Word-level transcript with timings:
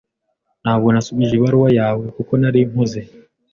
Ntabwo 0.63 0.87
nasubije 0.89 1.33
ibaruwa 1.35 1.69
yawe, 1.79 2.05
kuko 2.15 2.31
nari 2.41 2.59
mpuze. 2.69 3.01